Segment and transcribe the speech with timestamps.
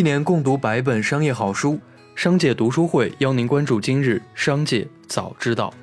[0.00, 1.78] 一年共读百本商业好书，
[2.14, 5.74] 商界读书会邀您关注今日商界早知道。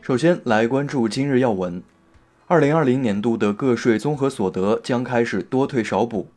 [0.00, 1.80] 首先来关注今日要闻：
[2.48, 6.32] 二零二零年度的个税综合所得将开始多退少补。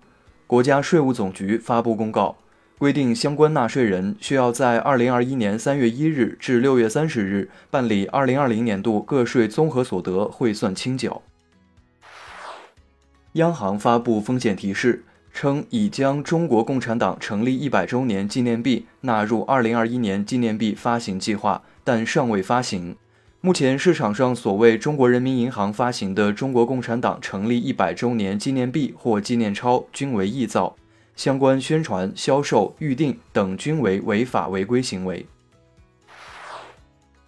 [0.46, 2.38] 国家税务总局发布公告，
[2.78, 11.24] 规定相关纳税人需要在二零二一年三月一日至六月三十日办理二零二零年度个税综合所得汇算清缴。
[13.34, 15.04] 央行发布风险提示。
[15.36, 22.96] 称已将中国共产党成立一百周年纪念币纳入二零二一年纪念币发行计划，但尚未发行。
[23.42, 30.78] 目前市场上所谓中国人民银行发行的中国共产党成立一百周年纪念币或纪念钞均为臆造，
[31.18, 35.26] 相关宣传、销售、预定等均为违法违规行为。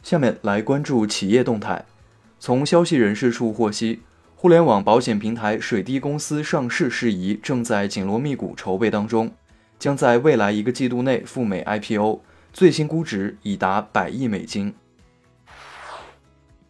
[0.01, 1.83] 下面来关注企业动态。
[2.39, 3.99] 从消息人士处获悉。
[4.39, 9.31] 互联网保险平台水滴公司上市事宜正在紧锣密鼓筹备当中，
[9.79, 12.19] 将在未来一个季度内赴美 IPO，
[12.53, 14.75] 最新估值已达百亿美金。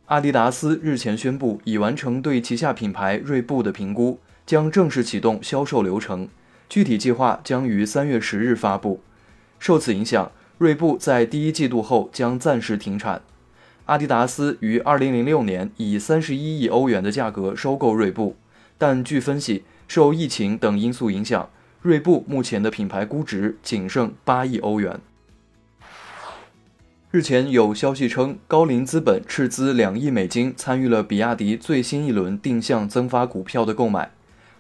[0.06, 6.30] 阿迪达斯日前宣布已完成对旗下品牌锐步的评估，将正式启动销售流程，
[6.70, 9.02] 具体计划将于三月十日发布。
[9.60, 13.22] 受此影响，锐步在第一季度后将暂时停产。
[13.88, 18.36] 阿迪达斯于二零零六年以三十一亿欧元的价格收购锐步，
[18.78, 21.50] 但据分析，受疫情等因素影响，
[21.82, 25.00] 锐步目前的品牌估值仅剩八亿欧元。
[27.12, 34.12] 日前有消息称，高瓴资本斥资两亿美金参与了比亚迪最新一轮定向增发股票的购买。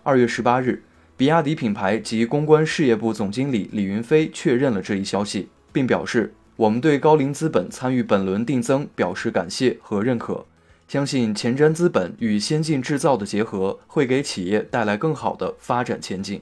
[0.03, 0.83] 二月十八日，
[1.17, 6.33] 比亚迪品牌及公关事业部总经理李云飞确认了这一消息，并表示。
[6.57, 10.47] 我们对高瓴资本参与本轮定增表示感谢和认可，
[10.87, 16.41] 相信前瞻资本与先进制造的结合会给企业带来更好的发展前景。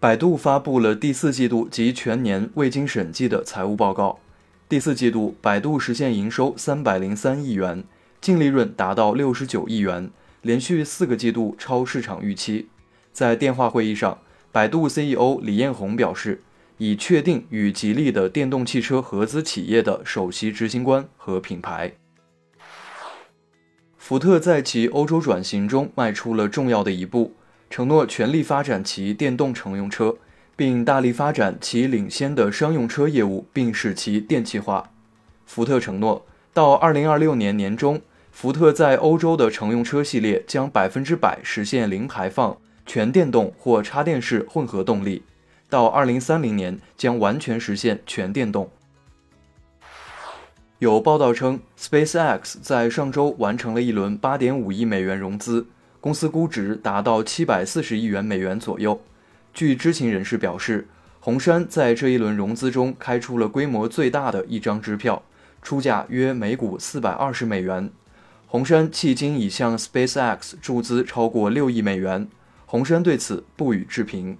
[0.00, 4.18] 百度发布了第四季度及全年未经审计的财务报告，
[4.66, 7.84] 第四季度百度实现营收三百零三亿元，
[8.22, 10.10] 净利润达到六十九亿元，
[10.40, 12.68] 连续四个季度超市场预期。
[13.12, 14.16] 在电话会议上，
[14.50, 16.40] 百度 CEO 李彦宏表示。
[16.78, 21.92] 已确定与吉利的电动汽车合资企业的首席执行官和品牌。
[23.96, 27.34] 福特在其欧洲转型中迈出了重要的一步，
[27.68, 30.16] 承诺全力发展其电动乘用车，
[30.54, 34.92] 并大力发展其领先的商用车业务，并使其电气化。
[35.44, 38.00] 福特承诺，到2026年年中，
[38.30, 45.22] 福特在欧洲的乘用车系列将百分之百实现零排放、全电动或插电式混合动力。
[45.68, 48.70] 到二零三零年将完全实现全电动。
[50.78, 55.66] 有报道称，SpaceX 在上周完成了一轮八点五亿美元融资，
[56.00, 59.00] 公司估值达到七百四十亿元美元左右。
[59.54, 60.86] 据知情人士表示，
[61.18, 65.22] 红杉在这一轮融资中开出了规模最大的一张支票，
[65.62, 67.90] 出价约每股四百二十美元。
[68.46, 72.28] 红杉迄今已向 SpaceX 注资超过六亿美元，
[72.66, 74.36] 红杉对此不予置评。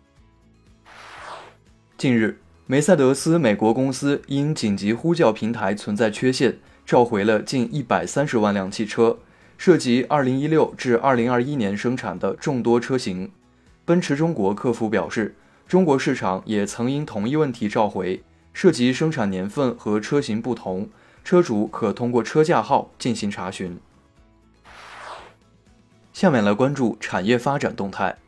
[1.98, 9.16] 近日，梅赛德斯美国公司因紧急呼叫平台存在缺陷，召回了近一百三十万辆汽车，
[9.56, 13.30] 涉及二零一六至二零二一年生产的众多车型。
[13.86, 15.34] 奔驰中国客服表示，
[15.66, 20.90] 中国市场也曾因同一问题召回，涉及生产年份和车型不同，
[21.24, 23.78] 车主可通过车架号进行查询。
[26.12, 28.18] 下面来关注产业发展动态。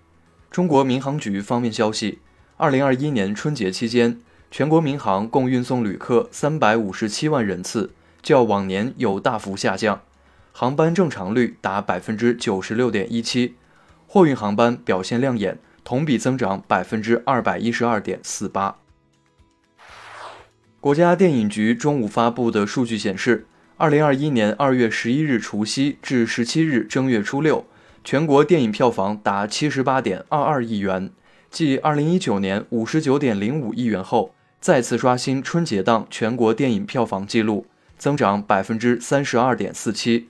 [0.51, 2.21] 中国民航局方面消息。
[2.61, 4.19] 二零二一年春节期间，
[4.51, 10.03] 全国民航共运送旅客三百五十七万人次，较往年有大幅下降，
[10.51, 13.55] 航班正常率达百分之九十六点一七，
[14.09, 18.79] 货运航班表现亮眼，同比增长百分之二百一十二点四八。
[20.81, 27.65] 国家电影局中午发布的数据显示，二零二一年二月十一日除夕至十七日正月初六，
[28.03, 31.13] 全国电影票房达七十八点二二亿元。
[31.51, 37.67] 继2019年59.05亿元后，再次刷新春节档全国电影票房纪录，
[37.97, 40.25] 增长32.47%，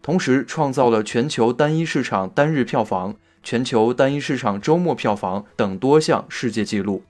[0.00, 7.02] 同时创造了全球单一市场单日票房、全球单一市场周末票房等多项世界纪录。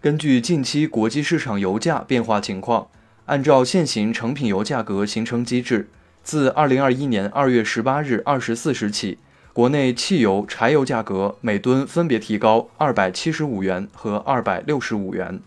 [0.00, 2.88] 根据近期国际市场油价变化情况，
[3.24, 5.88] 按照现行成品油价格形成机制，
[6.22, 9.18] 自2021年2月18日24时起。
[9.56, 15.40] 国内汽油、柴油价格每吨分别提高二百七十五元和二百六十五元。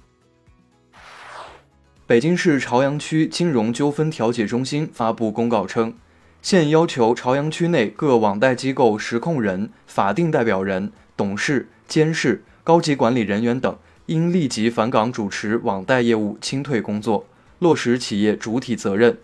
[2.07, 5.93] 北京市朝阳区金融纠纷调解中心发布公告称，
[6.41, 13.77] 现要求朝阳区内各网贷机构实控人、法定代表人、董事、监事、高级管理人员等，
[14.07, 17.27] 应立即返岗主持网贷业务清退工作，
[17.59, 19.19] 落实企业主体责任。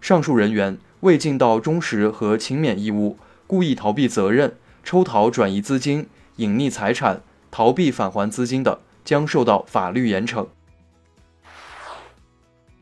[0.00, 3.18] 上述人员未尽到忠实和勤勉义务，
[3.50, 4.54] 故意逃避责任、
[4.84, 6.06] 抽逃转移资金、
[6.36, 7.20] 隐匿财产、
[7.50, 10.46] 逃避返还资金的，将受到法律严惩。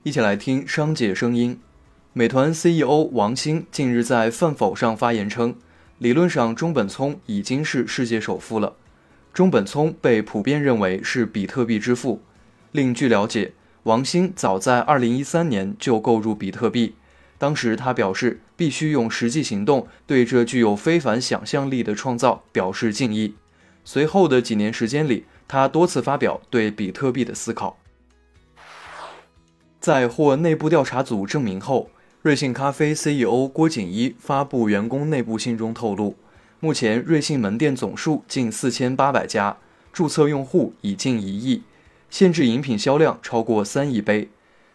[0.03, 1.59] 一起来听商界声音。
[2.13, 5.55] 美团 CEO 王兴近日在饭否上发言称，
[5.97, 8.75] 理论上中本聪已经是世界首富了。
[9.33, 12.21] 中本聪被普遍认为是比特币之父。
[12.73, 13.55] 另据了解，
[13.85, 16.97] 王兴早在2013年就购入比特币，
[17.39, 23.35] 当时他表示必须用实际行动对这具有非凡想象力的创造表示敬意。
[23.85, 27.79] 随后的几年时间里，他多次发表对比特币的思考。
[29.81, 31.91] 在获内部调查组证明后。
[32.23, 36.17] 瑞幸咖啡 CEO 郭锦一发布员工内部信中透露，
[36.59, 39.57] 目前瑞幸门店总数近四千八百家，
[39.93, 41.63] 注册用户已近一亿，
[42.11, 44.29] 限制饮品销量超过三亿杯。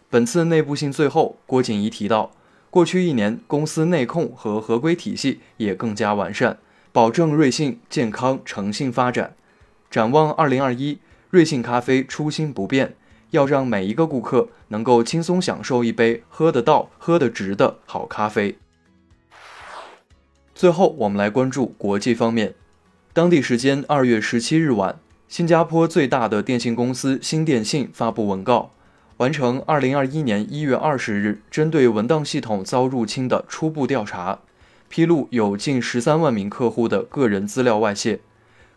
[0.10, 2.32] 本次内部信最后，郭锦一提到，
[2.74, 6.58] 过去一年公司内控和合规体系也更加完善，
[6.92, 9.36] 保证瑞幸健康诚信发展。
[9.92, 10.98] 展望二零二一，
[11.30, 12.96] 瑞幸咖啡初心不变。
[13.30, 18.58] 要让每一个顾客能够轻松享受一杯喝得到、喝得值的好咖啡。
[20.56, 22.56] 最后，我们来关注国际方面。
[23.14, 28.72] 当地时间二月十七日晚，新加坡最大的电信公司新电信发布文告，
[29.18, 34.40] 完成二零二一年一月二十日针对文档系统遭入侵的初步调查，
[34.90, 38.20] 披露有近十三万名客户的个人资料外泄。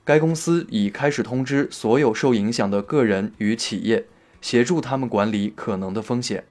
[0.04, 4.06] 该公司已开始通知所有受影响的个人与企业。
[4.42, 6.44] 协助他们管理可能的风险。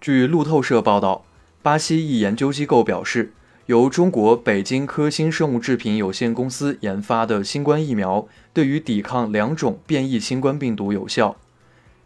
[0.00, 1.24] 据路透社报道，
[1.60, 3.32] 巴西一研究机构表示，
[3.66, 11.36] 由中国北京科兴生物制品有限公司研发的新冠疫苗，对于抵抗两种变异新冠病毒有效。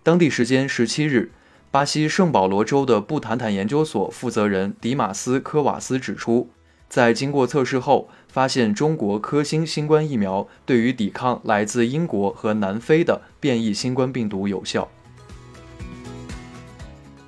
[0.05, 1.31] 当地时间十七日，
[1.71, 6.51] 巴西圣保罗州的布坦坦研究所负责人迪马斯科瓦斯指出。
[6.89, 14.91] 在经过测试后，发现中国科兴新冠疫苗对于抵抗来自英国和南非的变异新冠病毒有效。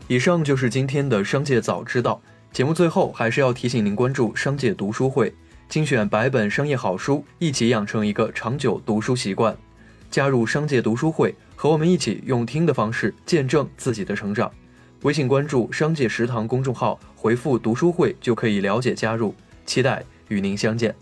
[0.09, 2.21] 以上就是今天的商界早知道
[2.53, 2.75] 节目。
[2.75, 5.33] 最后还是要提醒您关注商界读书会，
[5.69, 9.57] 精选百本商业好书，一起养成一个长久读书习惯。
[10.11, 14.51] 加入商界读书会，和我们一起用听的方式见证自己的成长。
[15.03, 19.35] 微信关注“商界食堂”公众号，回复“读书会”就可以了解加入。
[19.67, 20.95] 期待与您相见。